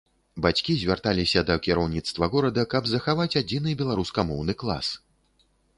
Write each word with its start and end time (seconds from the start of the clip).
Бацькі 0.45 0.75
звярталіся 0.83 1.43
да 1.51 1.57
кіраўніцтва 1.69 2.31
горада, 2.33 2.67
каб 2.75 2.83
захаваць 2.95 3.31
адзіны 3.45 3.79
беларускамоўны 3.85 4.53
клас. 4.65 4.95